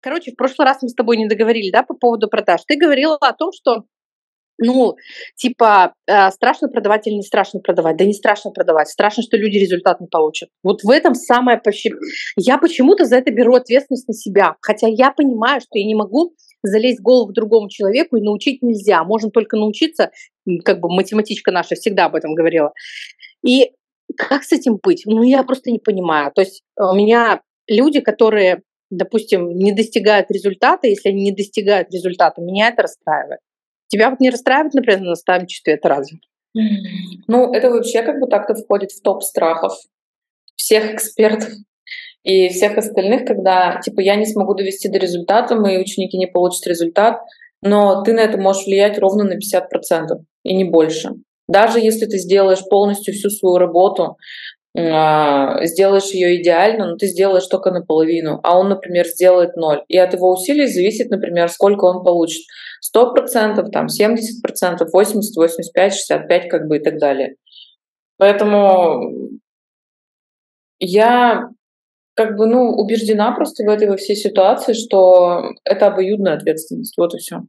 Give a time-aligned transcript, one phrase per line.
[0.00, 2.60] Короче, в прошлый раз мы с тобой не договорили, да, по поводу продаж.
[2.66, 3.84] Ты говорила о том, что
[4.60, 4.96] ну,
[5.36, 7.96] типа, э, страшно продавать или не страшно продавать?
[7.96, 10.48] Да не страшно продавать, страшно, что люди результат не получат.
[10.64, 11.92] Вот в этом самое почти...
[12.36, 16.34] Я почему-то за это беру ответственность на себя, хотя я понимаю, что я не могу
[16.62, 19.04] залезть в голову другому человеку и научить нельзя.
[19.04, 20.10] Можно только научиться,
[20.64, 22.72] как бы математичка наша всегда об этом говорила.
[23.46, 23.70] И
[24.16, 25.02] как с этим быть?
[25.06, 26.32] Ну, я просто не понимаю.
[26.34, 32.40] То есть у меня люди, которые, допустим, не достигают результата, если они не достигают результата,
[32.40, 33.40] меня это расстраивает.
[33.88, 36.18] Тебя вот не расстраивает, например, на наставничестве это разве?
[36.54, 39.72] Ну, это вообще как бы так-то входит в топ страхов
[40.56, 41.50] всех экспертов
[42.22, 46.66] и всех остальных, когда, типа, я не смогу довести до результата, мои ученики не получат
[46.66, 47.20] результат,
[47.62, 51.10] но ты на это можешь влиять ровно на 50% и не больше.
[51.48, 54.16] Даже если ты сделаешь полностью всю свою работу,
[55.66, 59.82] сделаешь ее идеально, но ты сделаешь только наполовину, а он, например, сделает ноль.
[59.88, 62.44] И от его усилий зависит, например, сколько он получит.
[62.94, 67.34] 100%, там, 70%, 80, 85, 65, как бы и так далее.
[68.18, 69.30] Поэтому
[70.78, 71.48] я
[72.14, 76.96] как бы, ну, убеждена просто в этой во всей ситуации, что это обоюдная ответственность.
[76.98, 77.42] Вот и все.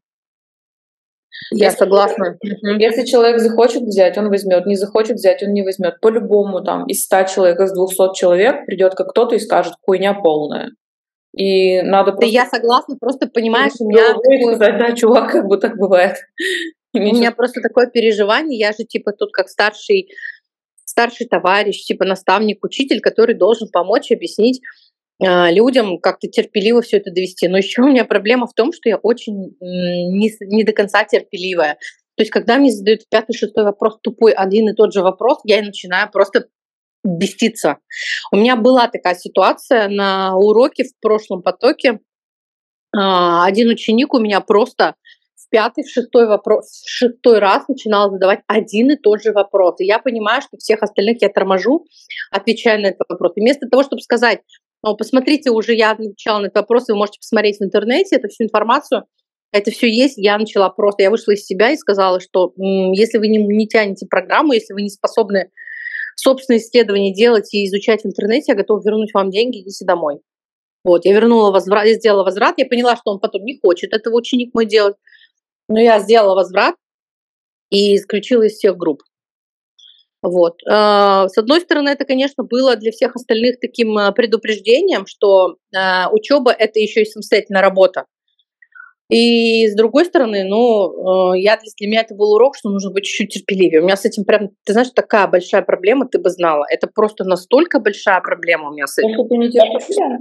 [1.52, 2.38] Я если, согласна.
[2.42, 4.66] Если человек захочет взять, он возьмет.
[4.66, 6.00] Не захочет взять, он не возьмет.
[6.02, 10.72] По-любому там из 100 человек, из 200 человек придет как кто-то и скажет, хуйня полная.
[11.36, 12.22] И надо просто...
[12.22, 14.14] Да я согласна, просто понимаешь, у меня...
[14.14, 14.56] Такое...
[14.56, 16.18] Сказать, да, чувак, как бы так бывает.
[16.94, 20.10] У меня просто такое переживание, я же типа тут как старший,
[20.86, 24.60] старший товарищ, типа наставник, учитель, который должен помочь, объяснить
[25.20, 27.48] людям как-то терпеливо все это довести.
[27.48, 31.78] Но еще у меня проблема в том, что я очень не, не до конца терпеливая.
[32.16, 35.61] То есть, когда мне задают пятый, шестой вопрос, тупой один и тот же вопрос, я
[35.61, 36.48] начинаю просто
[37.03, 37.78] беситься.
[38.31, 42.00] У меня была такая ситуация на уроке в прошлом потоке.
[42.95, 44.95] А, один ученик у меня просто
[45.36, 49.76] в пятый, в шестой, вопрос, в шестой раз начинал задавать один и тот же вопрос.
[49.80, 51.86] И я понимаю, что всех остальных я торможу,
[52.32, 53.33] отвечая на этот вопрос.
[53.36, 54.42] И вместо того, чтобы сказать,
[54.84, 58.45] ну, посмотрите, уже я отвечала на этот вопрос, вы можете посмотреть в интернете эту всю
[58.45, 59.04] информацию,
[59.52, 63.28] это все есть, я начала просто, я вышла из себя и сказала, что если вы
[63.28, 65.50] не, не тянете программу, если вы не способны
[66.16, 70.20] собственные исследования делать и изучать в интернете, я готова вернуть вам деньги, идите домой.
[70.84, 74.16] Вот, я вернула возврат, я сделала возврат, я поняла, что он потом не хочет этого
[74.16, 74.95] ученик мой делать,
[75.68, 76.76] но я сделала возврат
[77.70, 79.02] и исключила из всех групп.
[80.22, 80.60] Вот.
[80.70, 86.10] А, с одной стороны, это, конечно, было для всех остальных таким а, предупреждением, что а,
[86.12, 88.06] учеба– это еще и самостоятельная работа.
[89.10, 93.30] И с другой стороны, ну, я, для меня это был урок, что нужно быть чуть-чуть
[93.30, 93.82] терпеливее.
[93.82, 96.64] У меня с этим прям, ты знаешь, такая большая проблема, ты бы знала.
[96.70, 99.28] Это просто настолько большая проблема у меня с этим.
[99.28, 100.20] ты не терпеливая?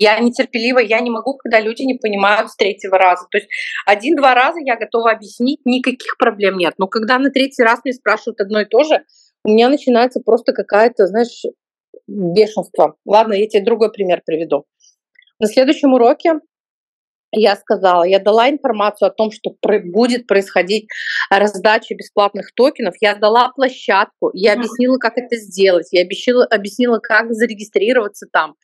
[0.00, 3.26] Я нетерпелива, я не могу, когда люди не понимают с третьего раза.
[3.30, 3.48] То есть
[3.84, 6.72] один-два раза я готова объяснить, никаких проблем нет.
[6.78, 9.04] Но когда на третий раз мне спрашивают одно и то же,
[9.44, 11.42] у меня начинается просто какая-то, знаешь,
[12.06, 12.96] бешенство.
[13.04, 14.64] Ладно, я тебе другой пример приведу.
[15.38, 16.40] На следующем уроке
[17.32, 20.88] я сказала, я дала информацию о том, что будет происходить
[21.30, 27.32] раздача бесплатных токенов, я дала площадку, я объяснила, как это сделать, я объяснила, объяснила как
[27.32, 28.56] зарегистрироваться там,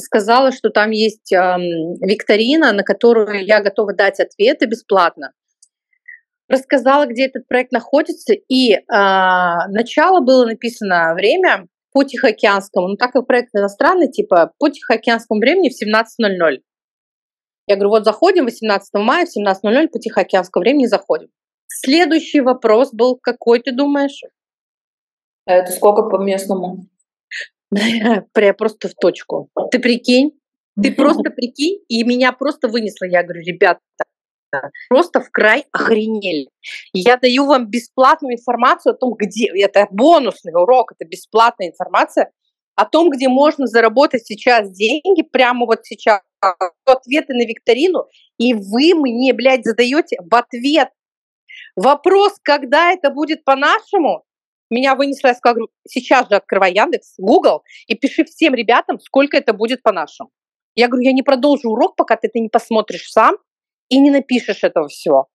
[0.00, 5.32] сказала, что там есть викторина, на которую я готова дать ответы бесплатно.
[6.48, 13.12] Рассказала, где этот проект находится, и э, начало было написано время по Тихоокеанскому, ну так
[13.12, 16.58] как проект иностранный, типа по Тихоокеанскому времени в 17.00.
[17.68, 21.28] Я говорю, вот заходим 18 мая в 17.00 по Тихоокеанскому времени заходим.
[21.66, 24.22] Следующий вопрос был, какой ты думаешь?
[25.46, 26.86] А это сколько по местному?
[28.36, 29.50] Я просто в точку.
[29.70, 30.38] Ты прикинь,
[30.80, 33.06] ты просто прикинь, и меня просто вынесло.
[33.06, 33.80] Я говорю, ребята,
[34.88, 36.48] просто в край охренели.
[36.92, 39.48] Я даю вам бесплатную информацию о том, где...
[39.62, 42.30] Это бонусный урок, это бесплатная информация
[42.74, 46.20] о том, где можно заработать сейчас деньги, прямо вот сейчас,
[46.84, 48.06] ответы на викторину,
[48.38, 50.90] и вы мне, блядь, задаете в ответ
[51.74, 54.24] вопрос, когда это будет по-нашему,
[54.70, 59.52] меня вынесло, я сказала, сейчас же открывай Яндекс, Google и пиши всем ребятам, сколько это
[59.52, 60.30] будет по-нашему.
[60.74, 63.36] Я говорю, я не продолжу урок, пока ты это не посмотришь сам
[63.88, 65.28] и не напишешь этого всего.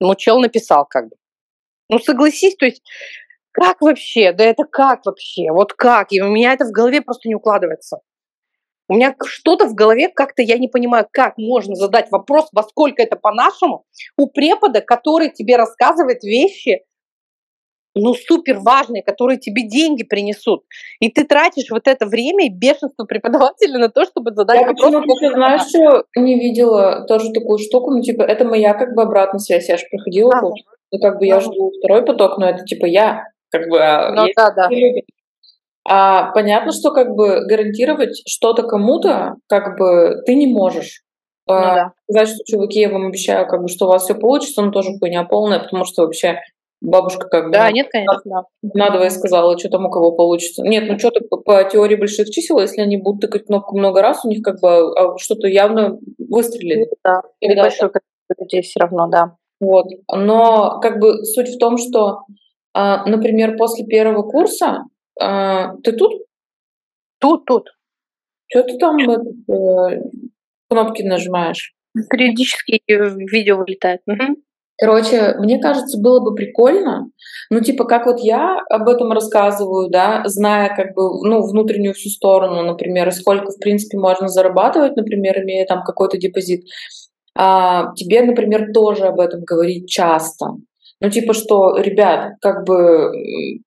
[0.00, 1.16] Ну, чел написал как бы.
[1.88, 2.82] Ну, согласись, то есть
[3.52, 4.32] как вообще?
[4.32, 5.50] Да это как вообще?
[5.50, 6.12] Вот как?
[6.12, 8.00] И у меня это в голове просто не укладывается.
[8.88, 13.02] У меня что-то в голове как-то я не понимаю, как можно задать вопрос, во сколько
[13.02, 13.84] это по-нашему,
[14.16, 16.84] у препода, который тебе рассказывает вещи
[17.96, 20.64] ну, супер важные, которые тебе деньги принесут.
[21.00, 25.20] И ты тратишь вот это время и бешенство преподавателя на то, чтобы задать я вопрос.
[25.22, 29.38] Я знаешь, что не видела тоже такую штуку, ну, типа, это моя как бы обратная
[29.38, 30.62] связь, я же проходила а, курс,
[30.92, 33.80] ну, как бы я жду второй поток, но это типа я, как бы...
[33.80, 34.68] А, ну, да, да.
[35.88, 41.02] А понятно, что как бы гарантировать что-то кому-то, как бы ты не можешь.
[41.46, 41.92] Ну, а, да.
[42.10, 44.90] Сказать, что, чуваки, я вам обещаю, как бы, что у вас все получится, но тоже
[44.98, 46.40] хуйня полная, потому что вообще
[46.80, 47.52] бабушка как бы...
[47.52, 48.42] Да, нет, конечно, да.
[48.74, 50.62] Надо сказала, что там у кого получится.
[50.62, 54.24] Нет, ну что-то по, по теории больших чисел, если они будут тыкать кнопку много раз,
[54.24, 56.90] у них как бы а, что-то явно выстрелит.
[56.90, 59.36] Ну да, и большое количество людей все равно, да.
[59.60, 59.86] Вот.
[60.12, 62.20] Но как бы суть в том, что,
[62.74, 64.84] а, например, после первого курса
[65.18, 66.12] а, ты тут?
[67.18, 67.70] Тут, тут.
[68.48, 70.02] Что ты там э,
[70.68, 71.74] кнопки нажимаешь?
[72.10, 74.02] Периодически видео вылетает.
[74.06, 74.36] Угу.
[74.78, 77.08] Короче, мне кажется, было бы прикольно,
[77.50, 82.10] ну, типа, как вот я об этом рассказываю, да, зная как бы, ну, внутреннюю всю
[82.10, 86.64] сторону, например, сколько, в принципе, можно зарабатывать, например, имея там какой-то депозит,
[87.34, 90.56] а, тебе, например, тоже об этом говорить часто.
[91.00, 93.12] Ну, типа, что, ребят, как бы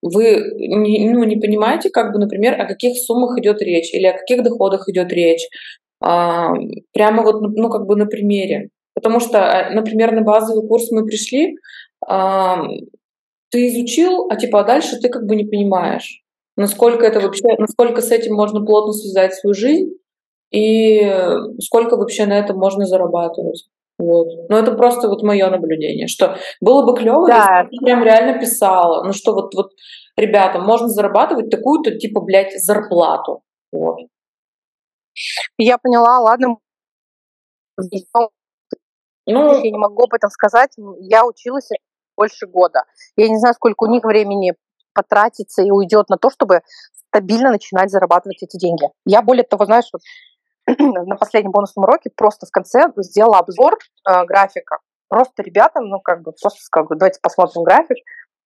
[0.02, 4.18] вы не, ну, не понимаете, как бы, например, о каких суммах идет речь или о
[4.18, 5.46] каких доходах идет речь.
[6.02, 6.50] А,
[6.92, 8.70] прямо вот, ну, как бы на примере.
[8.94, 11.56] Потому что, а, например, на базовый курс мы пришли,
[12.06, 12.62] а,
[13.50, 16.22] ты изучил, а типа а дальше ты как бы не понимаешь,
[16.56, 19.94] насколько это вообще, насколько с этим можно плотно связать свою жизнь
[20.52, 21.00] и
[21.60, 23.68] сколько вообще на этом можно зарабатывать.
[24.00, 24.28] Вот.
[24.48, 27.64] Но это просто вот мое наблюдение, что было бы клево, да.
[27.64, 29.72] если ты прям реально писала, ну что вот, вот,
[30.16, 33.42] ребята, можно зарабатывать такую-то, типа, блядь, зарплату.
[33.72, 33.98] Вот.
[35.58, 36.56] Я поняла, ладно.
[39.26, 40.72] Ну, я не могу об этом сказать.
[41.00, 41.68] Я училась
[42.16, 42.82] больше года.
[43.16, 44.54] Я не знаю, сколько у них времени
[44.92, 46.60] потратится и уйдет на то, чтобы
[46.92, 48.84] стабильно начинать зарабатывать эти деньги.
[49.06, 50.02] Я более того, знаешь, вот
[50.78, 53.78] на последнем бонусном уроке просто в конце сделала обзор
[54.08, 54.78] э, графика.
[55.08, 57.96] Просто ребятам, ну, как бы, просто сказала, давайте посмотрим график.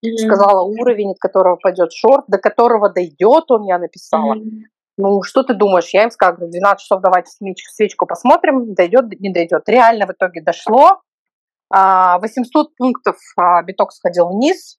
[0.04, 0.16] Mm-hmm.
[0.16, 4.34] Сказала уровень, от которого пойдет шорт, до которого дойдет он, я написала.
[4.34, 4.62] Mm-hmm.
[4.96, 5.90] Ну, что ты думаешь?
[5.92, 9.68] Я им сказала, 12 часов давайте свечку посмотрим, дойдет, не дойдет.
[9.68, 11.00] Реально в итоге дошло.
[11.70, 14.78] 800 а, пунктов а, биток сходил вниз,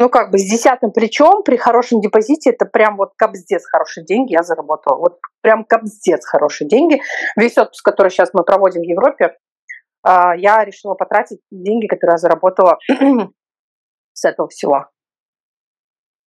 [0.00, 4.32] ну, как бы с десятым плечом при хорошем депозите это прям вот капздец хорошие деньги
[4.32, 4.96] я заработала.
[4.96, 7.00] Вот прям капздец хорошие деньги.
[7.36, 9.36] Весь отпуск, который сейчас мы проводим в Европе,
[10.04, 12.78] а, я решила потратить деньги, которые я заработала
[14.12, 14.86] с этого всего.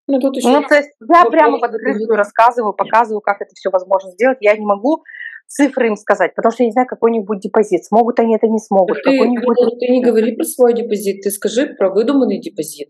[0.08, 3.70] Ну, тут еще ну, то есть я прямо под открытую рассказываю, показываю, как это все
[3.70, 4.38] возможно сделать.
[4.42, 5.04] Я не могу
[5.48, 7.86] цифры им сказать, потому что я не знаю, какой у них будет депозит.
[7.86, 8.98] Смогут они это, не смогут.
[9.04, 9.80] Ты, будет...
[9.80, 12.90] ты не говори про свой депозит, ты скажи про выдуманный депозит.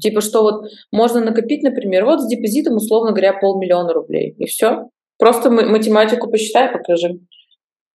[0.00, 4.34] Типа, что вот можно накопить, например, вот с депозитом, условно говоря, полмиллиона рублей.
[4.38, 4.88] И все.
[5.18, 7.20] Просто математику посчитай, покажи.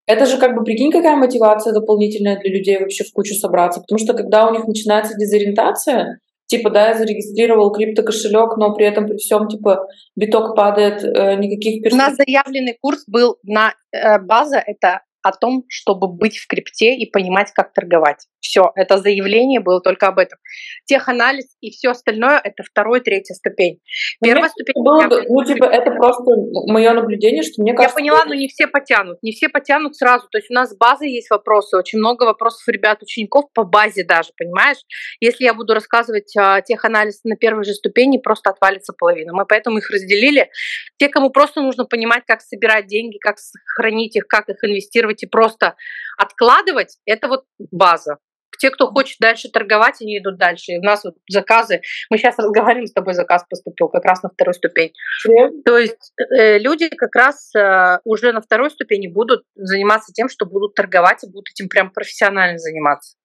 [0.05, 3.81] Это же как бы, прикинь, какая мотивация дополнительная для людей вообще в кучу собраться.
[3.81, 9.07] Потому что когда у них начинается дезориентация, типа, да, я зарегистрировал криптокошелек, но при этом
[9.07, 11.93] при всем, типа, биток падает, э, никаких перспектив.
[11.93, 16.93] У нас заявленный курс был на э, база, это о том, чтобы быть в крипте
[16.93, 18.27] и понимать, как торговать.
[18.39, 20.37] Все, это заявление было только об этом.
[20.85, 23.79] Теханализ и все остальное это второй, третья ступень.
[24.21, 24.83] Первая ступень.
[24.83, 26.31] Было, ну, типа, это просто
[26.67, 27.97] мое наблюдение, что мне кажется.
[27.97, 29.17] Я поняла, но не все потянут.
[29.23, 30.27] Не все потянут сразу.
[30.29, 34.03] То есть у нас с базы есть вопросы, очень много вопросов ребят, учеников по базе
[34.03, 34.77] даже, понимаешь?
[35.19, 39.33] Если я буду рассказывать а, теханализ на первой же ступени, просто отвалится половина.
[39.33, 40.51] Мы поэтому их разделили.
[40.97, 43.37] Те, кому просто нужно понимать, как собирать деньги, как
[43.75, 45.75] хранить их, как их инвестировать и просто
[46.17, 48.17] откладывать, это вот база.
[48.57, 50.71] Те, кто хочет дальше торговать, они идут дальше.
[50.71, 54.29] И у нас вот заказы, мы сейчас разговариваем с тобой, заказ поступил как раз на
[54.29, 54.93] второй ступень.
[55.27, 55.49] Yeah.
[55.65, 60.45] То есть э, люди как раз э, уже на второй ступени будут заниматься тем, что
[60.45, 63.17] будут торговать и будут этим прям профессионально заниматься.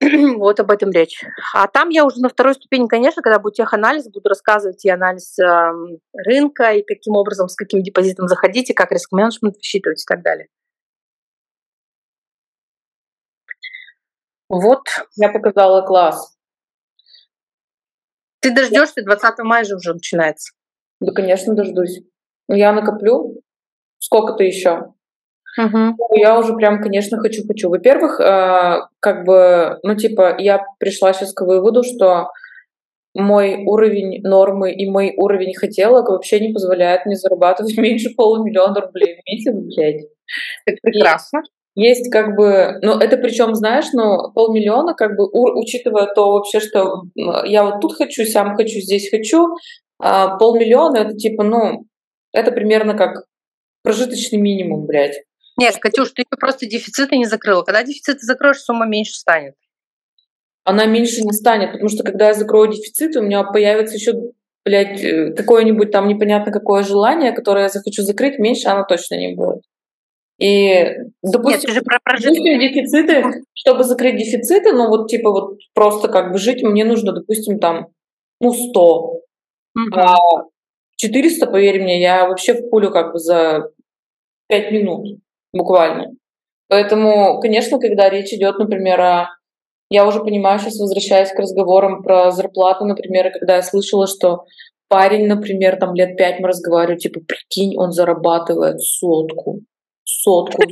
[0.36, 1.24] вот об этом речь.
[1.54, 5.38] А там я уже на второй ступени, конечно, когда будет теханализ, буду рассказывать и анализ
[5.38, 5.72] э,
[6.14, 10.48] рынка, и каким образом, с каким депозитом заходить, и как риск-менеджмент высчитывать и так далее.
[14.48, 14.82] Вот.
[15.16, 16.36] Я показала класс.
[18.40, 20.52] Ты дождешься, 20 мая же уже начинается.
[21.00, 22.00] Да, конечно, дождусь.
[22.48, 23.40] Я накоплю.
[23.98, 24.92] Сколько-то еще.
[25.58, 25.96] Угу.
[26.16, 27.68] Я уже прям, конечно, хочу-хочу.
[27.68, 32.28] Во-первых, э, как бы, ну, типа, я пришла сейчас к выводу, что
[33.14, 39.20] мой уровень нормы и мой уровень хотелок вообще не позволяет мне зарабатывать меньше полумиллиона рублей
[39.20, 40.06] в месяц, блядь.
[40.64, 41.42] Это прекрасно.
[41.78, 46.58] Есть как бы, ну это причем, знаешь, ну полмиллиона, как бы у, учитывая то вообще,
[46.58, 47.02] что
[47.44, 49.46] я вот тут хочу, сам хочу, здесь хочу,
[50.00, 51.84] а полмиллиона это типа, ну,
[52.32, 53.26] это примерно как
[53.84, 55.22] прожиточный минимум, блядь.
[55.56, 57.62] Нет, Катюш, ты просто дефициты не закрыла.
[57.62, 59.54] Когда дефициты закроешь, сумма меньше станет.
[60.64, 64.14] Она меньше не станет, потому что когда я закрою дефицит, у меня появится еще,
[64.64, 69.34] блядь, э, какое-нибудь там непонятно какое желание, которое я захочу закрыть, меньше она точно не
[69.34, 69.62] будет.
[70.38, 70.86] И,
[71.22, 76.30] допустим, Нет, же про допустим, дефициты, чтобы закрыть дефициты, ну вот типа вот просто как
[76.30, 77.88] бы жить, мне нужно, допустим, там,
[78.40, 78.80] ну, 100.
[78.80, 79.22] Угу.
[79.94, 80.16] А
[80.96, 83.70] 400, поверь мне, я вообще в пулю как бы за
[84.48, 85.18] 5 минут
[85.52, 86.12] буквально.
[86.68, 89.28] Поэтому, конечно, когда речь идет, например, о...
[89.90, 94.44] Я уже понимаю, сейчас возвращаясь к разговорам про зарплату, например, когда я слышала, что
[94.88, 99.62] парень, например, там лет пять мы разговариваем, типа, прикинь, он зарабатывает сотку
[100.08, 100.62] сотку.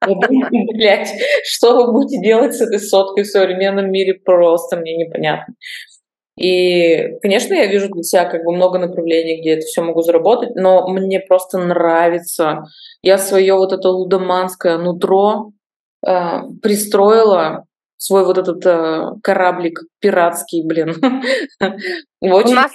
[0.06, 1.12] Блять,
[1.44, 5.54] что вы будете делать с этой соткой в современном мире, просто мне непонятно.
[6.40, 10.54] И, конечно, я вижу для себя как бы много направлений, где это все могу заработать,
[10.54, 12.64] но мне просто нравится.
[13.02, 15.52] Я свое вот это лудоманское нутро
[16.06, 17.66] э, пристроила
[17.98, 20.94] свой вот этот э, кораблик пиратский, блин.
[22.20, 22.52] Очень...
[22.52, 22.72] У нас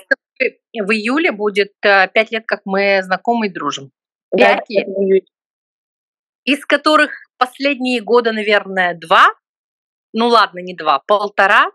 [0.73, 3.89] в июле будет э, пять лет, как мы знакомы и дружим.
[4.31, 4.87] Пять лет
[6.47, 9.27] из которых последние года, наверное, два,
[10.13, 11.65] ну ладно, не два, полтора,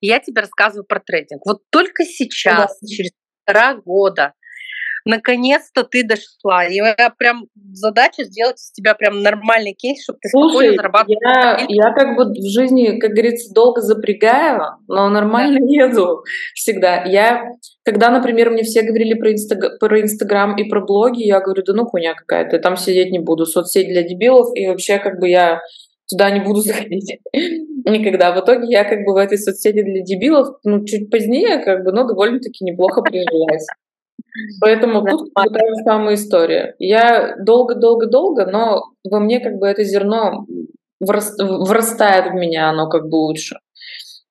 [0.00, 1.44] я тебе рассказываю про трейдинг.
[1.44, 2.88] Вот только сейчас, да.
[2.88, 3.12] через
[3.44, 4.32] полтора года,
[5.04, 6.64] наконец-то ты дошла.
[6.64, 11.18] И я прям задача сделать из тебя прям нормальный кейс, чтобы ты Слушай, спокойно зарабатывала.
[11.20, 15.66] Я, я как бы в жизни, как говорится, долго запрягаю, но нормально да.
[15.66, 17.04] еду всегда.
[17.04, 17.44] Я,
[17.84, 19.78] когда, например, мне все говорили про, инстаг...
[19.78, 23.46] про Инстаграм и про блоги, я говорю, да ну хуйня какая-то, там сидеть не буду,
[23.46, 25.60] соцсеть для дебилов, и вообще как бы я
[26.08, 28.32] туда не буду заходить никогда.
[28.32, 31.92] В итоге я как бы в этой соцсети для дебилов, ну, чуть позднее, как бы,
[31.92, 33.66] но довольно-таки неплохо прижилась.
[34.60, 35.10] Поэтому да.
[35.12, 36.74] тут та же самая история.
[36.78, 40.46] Я долго-долго-долго, но во мне как бы это зерно
[41.00, 43.56] вырастает в меня, оно как бы лучше.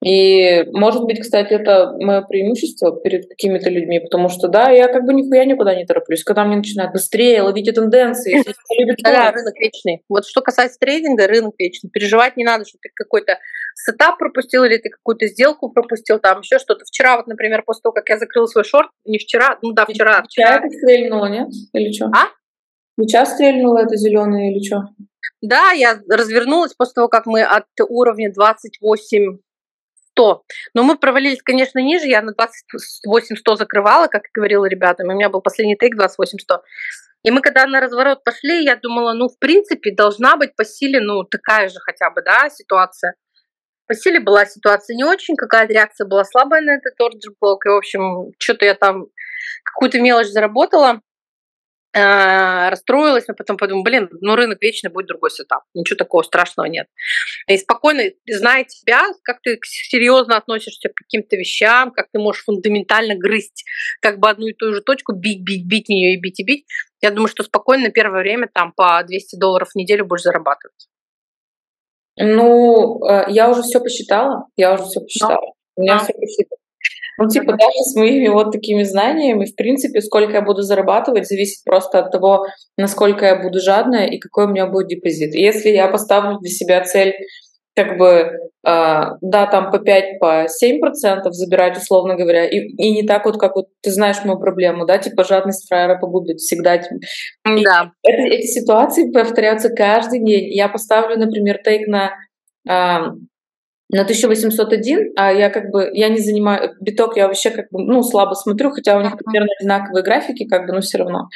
[0.04, 5.06] И, может быть, кстати, это мое преимущество перед какими-то людьми, потому что, да, я как
[5.06, 6.26] бы нихуя никуда не тороплюсь.
[6.26, 8.44] Когда мне начинают быстрее ловить тенденции,
[9.02, 10.02] да, рынок вечный.
[10.10, 11.90] Вот что касается трейдинга, рынок вечный.
[11.90, 13.38] Переживать не надо, что ты какой-то
[13.76, 16.86] сетап пропустил или ты какую-то сделку пропустил, там еще что-то.
[16.86, 20.24] Вчера вот, например, после того, как я закрыл свой шорт, не вчера, ну да, вчера.
[20.24, 21.50] Вчера это стрельнуло, нет?
[21.74, 22.08] Или что?
[22.08, 22.30] А?
[23.00, 24.84] Сейчас стрельнуло это зеленое или что?
[25.42, 29.40] Да, я развернулась после того, как мы от уровня 28
[30.16, 30.44] 100.
[30.74, 32.08] Но мы провалились, конечно, ниже.
[32.08, 35.10] Я на 28-100 закрывала, как и говорила ребятам.
[35.10, 36.60] У меня был последний тейк 28-100.
[37.24, 41.00] И мы когда на разворот пошли, я думала, ну, в принципе, должна быть по силе,
[41.00, 43.16] ну, такая же хотя бы, да, ситуация.
[43.88, 47.66] По силе была ситуация не очень, какая-то реакция была слабая на этот ордер блок.
[47.66, 49.08] И, в общем, что-то я там
[49.64, 51.02] какую-то мелочь заработала.
[51.96, 56.66] Э, расстроилась, но потом подумала, блин, ну рынок вечно будет другой сетап, ничего такого страшного
[56.66, 56.88] нет.
[57.48, 63.14] И спокойно, зная тебя, как ты серьезно относишься к каким-то вещам, как ты можешь фундаментально
[63.14, 63.64] грызть
[64.02, 66.66] как бы одну и ту же точку, бить, бить, бить нее и бить и бить,
[67.02, 70.88] я думаю, что спокойно первое время там по 200 долларов в неделю будешь зарабатывать.
[72.18, 75.42] Ну, э, я уже все посчитала, я уже все посчитала.
[75.42, 75.54] Но.
[75.76, 76.00] У меня а.
[76.00, 76.58] все посчитано.
[77.18, 81.64] Ну, типа, даже с моими вот такими знаниями, в принципе, сколько я буду зарабатывать, зависит
[81.64, 85.36] просто от того, насколько я буду жадная и какой у меня будет депозит.
[85.36, 87.14] Если я поставлю для себя цель
[87.76, 88.32] как бы,
[88.64, 93.38] да, там по 5, по 7 процентов забирать, условно говоря, и, и не так вот,
[93.38, 96.82] как вот ты знаешь мою проблему, да, типа жадность фраера погубит всегда.
[97.44, 97.92] Да.
[98.04, 100.54] Это, эти ситуации повторяются каждый день.
[100.54, 102.12] Я поставлю, например, тейк на
[102.68, 103.12] э,
[103.94, 108.02] на 1801, а я как бы, я не занимаю, биток я вообще как бы, ну,
[108.02, 111.28] слабо смотрю, хотя у них примерно одинаковые графики, как бы, но все равно.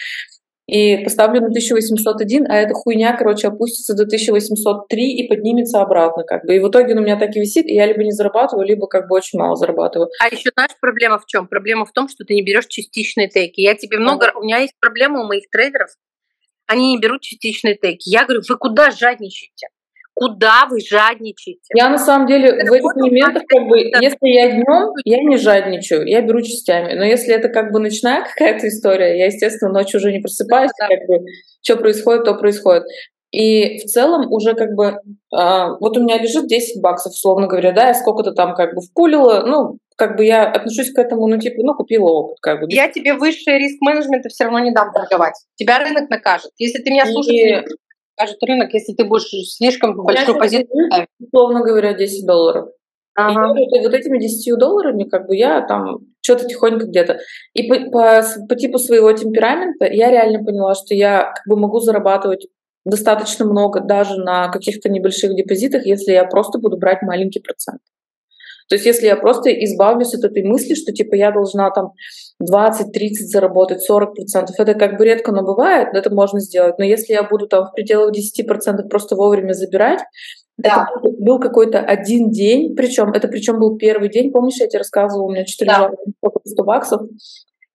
[0.67, 6.45] И поставлю на 1801, а эта хуйня, короче, опустится до 1803 и поднимется обратно, как
[6.45, 6.55] бы.
[6.55, 8.87] И в итоге он у меня так и висит, и я либо не зарабатываю, либо
[8.87, 10.09] как бы очень мало зарабатываю.
[10.21, 11.47] А еще знаешь, проблема в чем?
[11.47, 13.61] Проблема в том, что ты не берешь частичные тейки.
[13.61, 14.33] Я тебе много...
[14.35, 15.89] У меня есть проблема у моих трейдеров,
[16.65, 18.09] они не берут частичные тейки.
[18.09, 19.69] Я говорю, вы куда жадничаете?
[20.17, 21.61] Куда вы жадничаете.
[21.75, 25.37] Я на самом деле это в этих моментах, как бы, если я днем, я не
[25.37, 26.93] жадничаю, я беру частями.
[26.93, 30.87] Но если это как бы ночная какая-то история, я, естественно, ночью уже не просыпаюсь, да.
[30.87, 31.25] как бы,
[31.61, 32.83] что происходит, то происходит.
[33.31, 34.99] И в целом уже как бы,
[35.31, 38.81] а, вот у меня лежит 10 баксов, условно говоря, да, я сколько-то там как бы
[38.81, 42.67] впулила, ну, как бы я отношусь к этому, ну, типа, ну, купила опыт, как бы.
[42.69, 45.35] Я тебе высший риск менеджмента все равно не дам торговать.
[45.55, 46.51] Тебя рынок накажет.
[46.57, 47.65] Если ты меня слушаешь,
[48.17, 51.07] покажет рынок, если ты будешь слишком большую позицию ставить?
[51.19, 52.69] Условно говоря, 10 долларов.
[53.15, 53.53] Ага.
[53.59, 57.19] И вот этими 10 долларами, как бы я там что-то тихонько где-то.
[57.53, 61.79] И по, по, по типу своего темперамента я реально поняла, что я как бы могу
[61.79, 62.47] зарабатывать
[62.85, 67.79] достаточно много даже на каких-то небольших депозитах, если я просто буду брать маленький процент.
[68.69, 71.93] То есть если я просто избавлюсь от этой мысли, что типа я должна там
[72.39, 76.77] 20, 30 заработать, 40 процентов, это как бы редко, но бывает, но это можно сделать.
[76.77, 80.01] Но если я буду там в пределах 10 процентов просто вовремя забирать,
[80.57, 80.87] да.
[80.89, 85.27] Это был какой-то один день, причем это причем был первый день, помнишь, я тебе рассказывала,
[85.27, 85.91] у меня 4 да.
[86.45, 87.01] 100 баксов,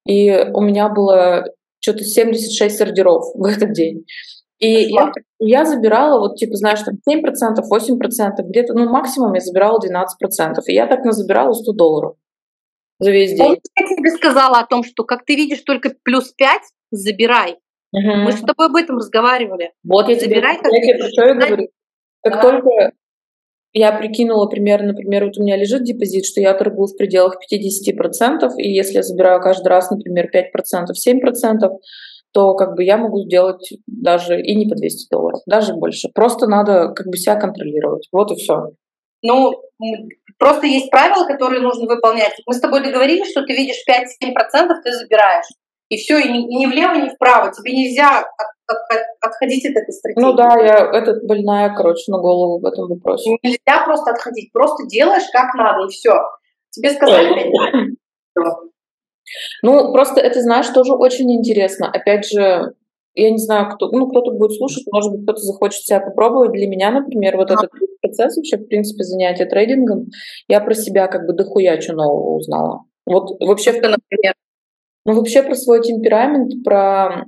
[0.05, 1.45] и у меня было
[1.79, 4.05] что-то 76 ордеров в этот день.
[4.63, 7.25] И я, я забирала, вот, типа, знаешь, там 7%,
[7.69, 10.61] 8%, где-то, ну, максимум я забирала 12%.
[10.67, 12.15] И я так назабирала 100 долларов
[13.01, 13.59] за весь день.
[13.77, 17.57] Я тебе сказала о том, что как ты видишь только плюс 5, забирай.
[17.93, 18.17] Угу.
[18.19, 19.73] Мы же с тобой об этом разговаривали.
[19.83, 21.69] Вот я забирай, тебе, я тебе что я говорю.
[22.23, 22.43] Как да.
[22.43, 22.93] только
[23.73, 28.49] я прикинула примерно, например, вот у меня лежит депозит, что я торгую в пределах 50%,
[28.59, 31.79] и если я забираю каждый раз, например, 5%, 7%,
[32.33, 36.09] то как бы я могу сделать даже и не по 200 долларов, даже больше.
[36.15, 38.09] Просто надо как бы себя контролировать.
[38.13, 38.71] Вот и все.
[39.23, 39.53] Ну,
[40.39, 42.35] просто есть правила, которые нужно выполнять.
[42.47, 45.47] Мы с тобой договорились, что ты видишь 5-7%, ты забираешь.
[45.89, 47.53] И все, и ни, ни влево, ни вправо.
[47.53, 48.27] Тебе нельзя от,
[48.67, 50.25] от, отходить от этой стратегии.
[50.25, 53.31] Ну да, я этот больная, короче, на голову в этом вопросе.
[53.43, 56.15] Нельзя просто отходить, просто делаешь как надо, и все.
[56.71, 57.53] Тебе сказали.
[59.63, 61.91] Ну, просто это, знаешь, тоже очень интересно.
[61.93, 62.75] Опять же,
[63.15, 66.53] я не знаю, кто, ну, кто-то будет слушать, может быть, кто-то захочет себя попробовать.
[66.53, 67.71] Для меня, например, вот этот
[68.01, 70.07] процесс вообще, в принципе, занятия трейдингом,
[70.49, 72.85] я про себя как бы дохуя что нового узнала.
[73.07, 74.35] Вот вообще, что, например?
[75.05, 77.25] Ну, вообще про свой темперамент, про...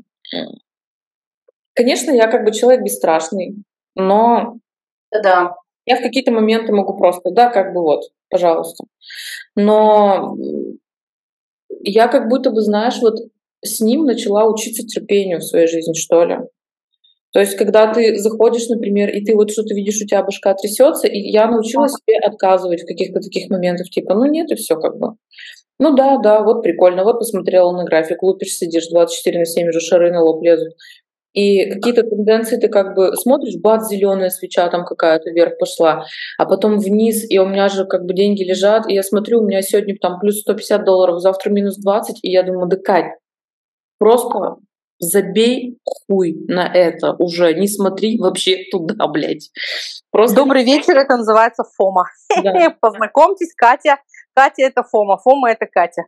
[1.75, 3.56] Конечно, я как бы человек бесстрашный,
[3.94, 4.58] но...
[5.11, 5.54] Да.
[5.87, 8.84] Я в какие-то моменты могу просто, да, как бы вот, пожалуйста.
[9.54, 10.34] Но
[11.84, 13.16] я как будто бы, знаешь, вот
[13.62, 16.36] с ним начала учиться терпению в своей жизни, что ли.
[17.32, 21.08] То есть, когда ты заходишь, например, и ты вот что-то видишь, у тебя башка трясется,
[21.08, 24.98] и я научилась себе отказывать в каких-то таких моментах, типа, ну нет, и все как
[24.98, 25.14] бы.
[25.80, 29.80] Ну да, да, вот прикольно, вот посмотрела на график, лупишь, сидишь 24 на 7, уже
[29.80, 30.74] шары на лоб лезут.
[31.35, 36.05] И какие-то тенденции ты как бы смотришь, бац, зеленая свеча там какая-то вверх пошла,
[36.38, 39.47] а потом вниз, и у меня же как бы деньги лежат, и я смотрю, у
[39.47, 43.18] меня сегодня там плюс 150 долларов, завтра минус 20, и я думаю, да Кать,
[43.99, 44.59] просто
[45.01, 49.51] забей хуй на это уже, не смотри вообще туда, блядь.
[50.12, 50.37] Просто...
[50.37, 52.05] Добрый вечер, это называется Фома.
[52.42, 52.77] Да.
[52.81, 53.99] Познакомьтесь, Катя
[54.35, 56.05] Катя это Фома, Фома это Катя.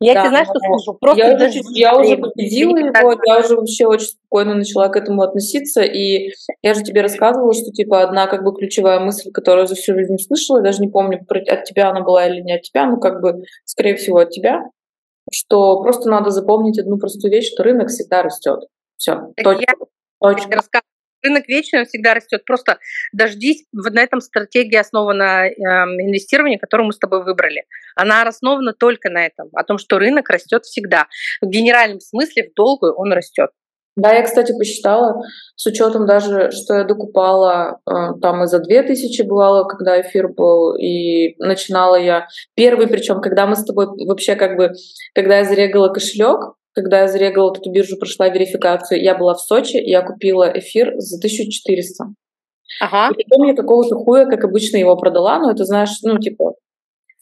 [0.00, 0.98] Я да, тебе знаешь, что скажу?
[0.98, 5.22] Просто я, уже, я уже победила его, я уже вообще очень спокойно начала к этому
[5.22, 9.74] относиться, и я же тебе рассказывала, что типа одна как бы ключевая мысль, которую за
[9.74, 12.86] всю жизнь слышала, я даже не помню, от тебя она была или не от тебя,
[12.86, 14.62] но как бы, скорее всего, от тебя,
[15.30, 18.60] что просто надо запомнить одну простую вещь, что рынок всегда растет.
[18.96, 19.64] Все, точка.
[19.68, 19.86] Я,
[20.20, 20.82] точка
[21.22, 22.44] рынок вечно всегда растет.
[22.44, 22.78] Просто
[23.12, 23.64] дождись.
[23.72, 27.64] Вот на этом стратегия основана на э, инвестировании, которую мы с тобой выбрали.
[27.94, 31.06] Она основана только на этом, о том, что рынок растет всегда.
[31.40, 33.50] В генеральном смысле, в долгую он растет.
[33.96, 35.22] Да, я, кстати, посчитала,
[35.54, 40.76] с учетом даже, что я докупала, э, там и за 2000 бывало, когда эфир был,
[40.76, 44.72] и начинала я первый, причем, когда мы с тобой вообще как бы,
[45.14, 49.76] когда я зарегала кошелек, когда я зарегала эту биржу, прошла верификацию, я была в Сочи,
[49.78, 52.04] я купила эфир за 1400.
[52.82, 53.14] Ага.
[53.16, 56.52] И потом я какого-то хуя, как обычно, его продала, но это, знаешь, ну, типа,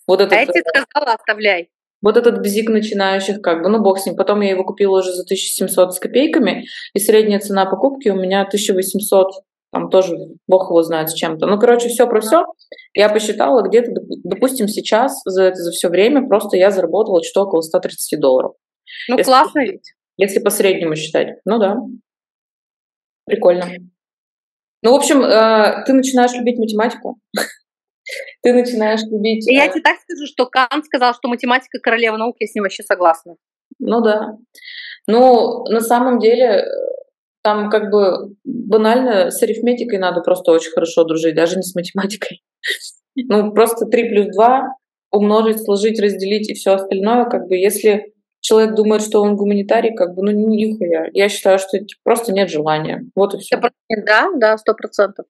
[0.09, 0.33] вот этот...
[0.33, 1.69] А я тебе сказала, оставляй.
[2.03, 4.17] Вот этот бзик начинающих, как бы, ну, бог с ним.
[4.17, 8.43] Потом я его купила уже за 1700 с копейками, и средняя цена покупки у меня
[8.43, 9.29] 1800,
[9.73, 10.17] там тоже
[10.49, 11.47] бог его знает с чем-то.
[11.47, 12.45] Ну, короче, все про все.
[12.93, 13.93] Я посчитала, где-то,
[14.25, 18.55] допустим, сейчас за это за все время просто я заработала что-то около 130 долларов.
[19.09, 19.93] Ну, если, классно ведь.
[20.17, 21.39] Если по среднему считать.
[21.45, 21.77] Ну да.
[23.27, 23.67] Прикольно.
[24.83, 27.19] Ну, в общем, э, ты начинаешь любить математику.
[28.43, 29.47] ты начинаешь любить...
[29.51, 32.65] Я э, тебе так скажу, что Кант сказал, что математика королева науки, я с ним
[32.65, 33.37] вообще согласна.
[33.79, 34.37] Ну да.
[35.07, 36.65] Ну, на самом деле,
[37.43, 42.43] там как бы банально с арифметикой надо просто очень хорошо дружить, даже не с математикой.
[43.17, 44.75] Ну, просто 3 плюс 2
[45.13, 48.13] умножить, сложить, разделить и все остальное, как бы если
[48.45, 51.07] человек думает, что он гуманитарий, как бы, ну, нихуя.
[51.15, 53.03] Я считаю, что просто нет желания.
[53.15, 53.59] Вот и все.
[53.89, 55.25] Да, да, сто процентов.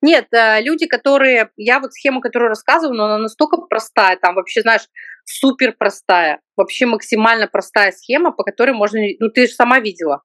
[0.00, 1.50] Нет, э, люди, которые...
[1.56, 4.86] Я вот схему, которую рассказываю, но она настолько простая, там вообще, знаешь,
[5.24, 9.00] супер простая, вообще максимально простая схема, по которой можно...
[9.18, 10.22] Ну, ты же сама видела.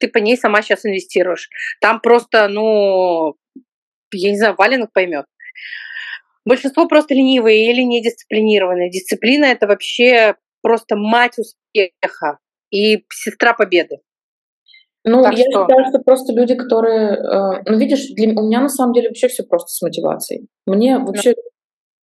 [0.00, 1.48] ты по ней сама сейчас инвестируешь.
[1.80, 3.36] Там просто, ну,
[4.12, 5.26] я не знаю, валенок поймет.
[6.44, 8.90] Большинство просто ленивые или недисциплинированные.
[8.90, 12.38] Дисциплина это вообще просто мать успеха
[12.70, 13.98] и сестра победы.
[15.04, 15.66] Ну, так я что?
[15.66, 17.10] считаю, что просто люди, которые...
[17.10, 20.48] Э, ну, видишь, для, у меня на самом деле вообще все просто с мотивацией.
[20.66, 21.42] Мне вообще да.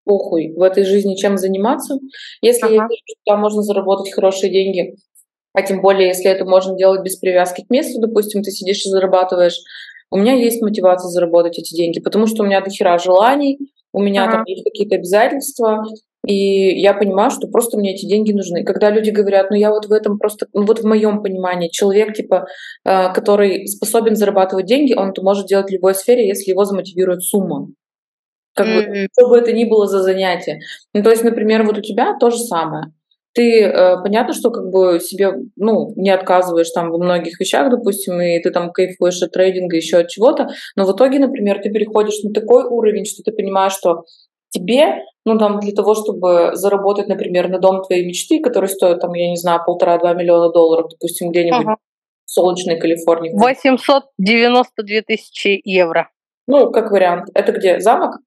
[0.06, 1.96] похуй в этой жизни чем заниматься.
[2.44, 2.74] Если ага.
[2.76, 4.96] я вижу, что там можно заработать хорошие деньги,
[5.54, 8.90] а тем более, если это можно делать без привязки к месту, допустим, ты сидишь и
[8.90, 9.58] зарабатываешь,
[10.12, 13.58] у меня есть мотивация заработать эти деньги, потому что у меня дохера желаний,
[13.94, 14.34] у меня ага.
[14.34, 15.84] там есть какие-то обязательства,
[16.26, 18.64] и я понимаю, что просто мне эти деньги нужны.
[18.64, 22.14] Когда люди говорят, ну я вот в этом просто, ну вот в моем понимании, человек,
[22.14, 22.46] типа,
[22.86, 27.24] э, который способен зарабатывать деньги, он это может делать в любой сфере, если его замотивирует
[27.24, 27.70] сумма.
[28.54, 28.88] Как mm-hmm.
[28.88, 30.60] бы, что бы это ни было за занятие.
[30.94, 32.94] Ну, то есть, например, вот у тебя то же самое.
[33.34, 38.20] Ты, э, понятно, что как бы себе, ну, не отказываешь там во многих вещах, допустим,
[38.20, 42.22] и ты там кайфуешь от трейдинга, еще от чего-то, но в итоге, например, ты переходишь
[42.24, 44.04] на такой уровень, что ты понимаешь, что
[44.52, 49.14] тебе, ну, там, для того, чтобы заработать, например, на дом твоей мечты, который стоит, там,
[49.14, 51.78] я не знаю, полтора-два миллиона долларов, допустим, где-нибудь ага.
[52.26, 53.32] в солнечной Калифорнии.
[53.34, 56.10] 892 тысячи евро.
[56.48, 57.30] Ну, как вариант.
[57.34, 58.18] Это где, замок?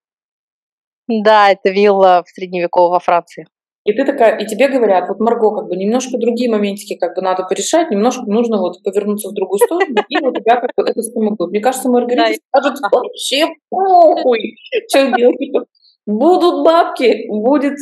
[1.07, 3.47] Да, это вилла в средневековой во Франции.
[3.85, 7.21] И ты такая, и тебе говорят, вот Марго, как бы немножко другие моментики как бы
[7.21, 11.03] надо порешать, немножко нужно вот повернуться в другую сторону, и вот тебя как бы это
[11.03, 11.49] спомогло.
[11.49, 14.57] Мне кажется, Маргарита скажет, вообще похуй,
[14.89, 15.69] что делать.
[16.07, 17.77] Будут бабки, будет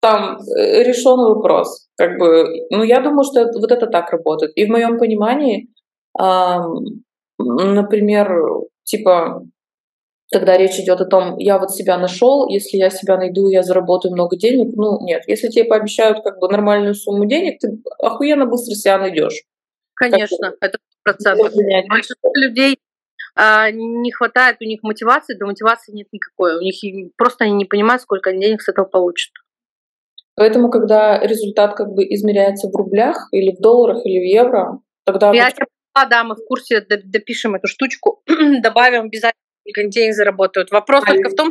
[0.00, 1.88] там э, решен вопрос.
[1.96, 4.52] Как бы, ну, я думаю, что это, вот это так работает.
[4.56, 5.68] И в моем понимании,
[7.38, 8.28] например,
[8.84, 9.42] типа,
[10.32, 14.12] когда речь идет о том, я вот себя нашел, если я себя найду, я заработаю
[14.12, 14.74] много денег.
[14.74, 15.22] Ну, нет.
[15.26, 19.44] Если тебе пообещают как бы нормальную сумму денег, ты охуенно быстро себя найдешь.
[19.94, 21.52] Конечно, как это процентов.
[21.88, 22.78] Большинство людей
[23.36, 26.56] не хватает у них мотивации, да мотивации нет никакой.
[26.56, 26.74] У них
[27.16, 29.32] просто они не понимают, сколько они денег с этого получат.
[30.34, 35.32] Поэтому, когда результат как бы измеряется в рублях или в долларах или в евро, тогда...
[35.32, 38.22] Я тебя поняла, да, мы в курсе допишем эту штучку,
[38.62, 40.70] добавим обязательно, сколько денег заработают.
[40.70, 41.50] Вопрос а только в том,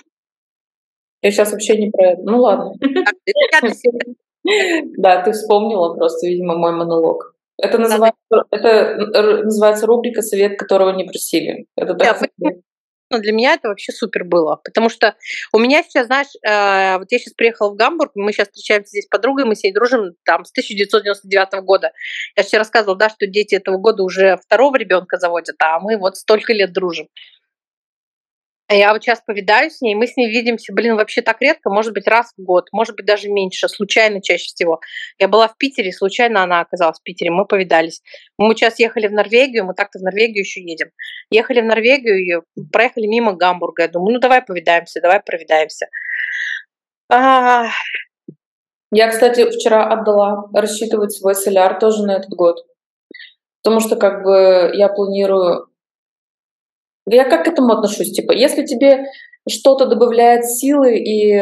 [1.25, 2.21] я сейчас вообще не про это.
[2.23, 2.73] Ну ладно.
[4.97, 7.34] Да, ты вспомнила просто, видимо, мой монолог.
[7.57, 8.17] Это называется,
[8.51, 8.97] это
[9.43, 11.67] называется рубрика «Совет, которого не просили».
[11.75, 12.21] Это так
[13.11, 15.15] но для меня это вообще супер было, потому что
[15.53, 19.05] у меня сейчас, знаешь, э, вот я сейчас приехала в Гамбург, мы сейчас встречаемся здесь
[19.05, 21.91] с подругой, мы с ней дружим там с 1999 года.
[22.35, 26.17] Я сейчас рассказывала, да, что дети этого года уже второго ребенка заводят, а мы вот
[26.17, 27.07] столько лет дружим.
[28.67, 31.93] Я вот сейчас повидаюсь с ней, мы с ней видимся, блин, вообще так редко, может
[31.93, 34.79] быть, раз в год, может быть, даже меньше, случайно чаще всего.
[35.19, 38.01] Я была в Питере, случайно она оказалась в Питере, мы повидались.
[38.39, 40.89] Мы сейчас ехали в Норвегию, мы так-то в Норвегию еще едем.
[41.29, 43.83] Ехали в Норвегию и проехали мимо Гамбурга.
[43.83, 45.87] Я думаю, ну давай повидаемся, давай провидаемся.
[47.11, 47.67] А...
[48.91, 52.65] Я, кстати, вчера отдала рассчитывать свой соляр тоже на этот год.
[53.61, 55.67] Потому что как бы я планирую
[57.07, 58.11] я как к этому отношусь?
[58.11, 59.05] Типа, если тебе
[59.47, 61.41] что-то добавляет силы и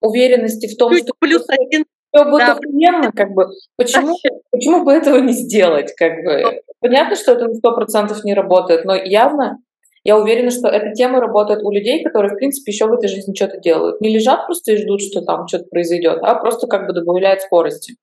[0.00, 2.52] уверенности в том, Чуть что плюс один все будет да.
[2.52, 3.46] охуенно, как бы,
[3.76, 4.16] почему,
[4.50, 6.62] почему бы этого не сделать, как бы?
[6.80, 9.58] Понятно, что это на сто процентов не работает, но явно
[10.04, 13.34] я уверена, что эта тема работает у людей, которые, в принципе, еще в этой жизни
[13.34, 14.00] что-то делают.
[14.00, 17.94] Не лежат просто и ждут, что там что-то произойдет, а просто как бы добавляют скорости.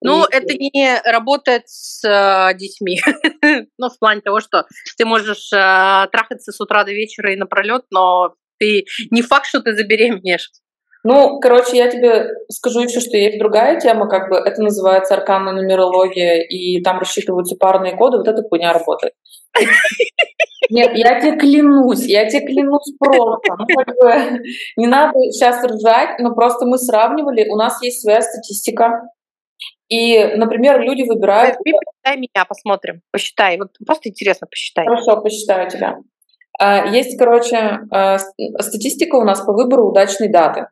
[0.00, 0.34] Ну, и...
[0.34, 3.00] это не работает с э, детьми.
[3.78, 7.84] ну, в плане того, что ты можешь э, трахаться с утра до вечера и напролет,
[7.90, 10.50] но ты не факт, что ты забеременеешь.
[11.04, 15.52] Ну, короче, я тебе скажу еще, что есть другая тема, как бы это называется арканная
[15.52, 19.14] нумерология, и там рассчитываются парные коды, вот эта хуйня работает.
[20.70, 23.56] Нет, я тебе клянусь, я тебе клянусь просто.
[23.58, 24.42] Ну, как бы,
[24.76, 29.08] не надо сейчас ржать, но просто мы сравнивали, у нас есть своя статистика,
[29.88, 31.56] и, например, люди выбирают...
[31.56, 33.00] Посчитай меня, посмотрим.
[33.10, 33.58] Посчитай.
[33.58, 34.84] Вот просто интересно, посчитай.
[34.84, 35.96] Хорошо, посчитаю тебя.
[36.60, 40.66] А, есть, короче, а, статистика у нас по выбору удачной даты.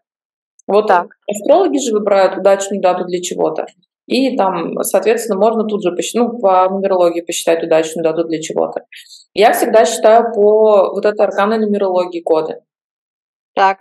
[0.67, 1.09] Вот так.
[1.31, 3.67] Астрологи же выбирают удачную дату для чего-то.
[4.07, 8.85] И там, соответственно, можно тут же посчитать, ну, по нумерологии посчитать удачную дату для чего-то.
[9.33, 12.61] Я всегда считаю по вот этой арканной нумерологии коды.
[13.55, 13.79] Так.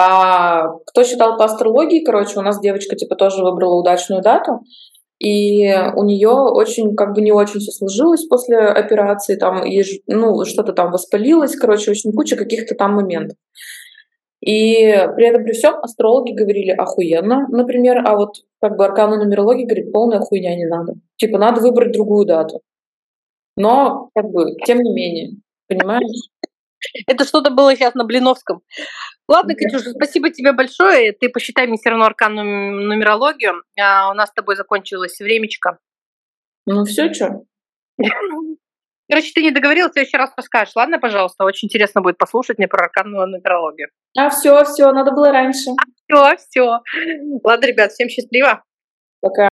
[0.00, 4.60] А, кто считал по астрологии, короче, у нас девочка типа тоже выбрала удачную дату,
[5.18, 10.44] и у нее очень, как бы не очень все сложилось после операции, там, и, ну,
[10.44, 13.36] что-то там воспалилось, короче, очень куча каких-то там моментов.
[14.40, 14.84] И
[15.16, 19.90] при этом при всем астрологи говорили охуенно, например, а вот как бы аркана нумерологии говорит,
[19.90, 20.92] полная хуйня не надо.
[21.16, 22.60] Типа надо выбрать другую дату.
[23.56, 26.30] Но, как бы, тем не менее, понимаешь?
[27.08, 28.60] Это что-то было сейчас на Блиновском.
[29.28, 31.12] Ладно, Катюша, спасибо тебе большое.
[31.12, 33.62] Ты посчитай мне все равно арканную нумерологию.
[33.78, 35.78] А у нас с тобой закончилось времечко.
[36.64, 37.44] Ну все, что?
[39.10, 40.76] Короче, ты не договорил, в следующий раз расскажешь.
[40.76, 43.88] Ладно, пожалуйста, очень интересно будет послушать мне про арканную нумерологию.
[44.16, 45.70] А, все, все, надо было раньше.
[46.12, 46.80] А, все, все.
[47.42, 48.64] Ладно, ребят, всем счастливо.
[49.20, 49.48] Пока.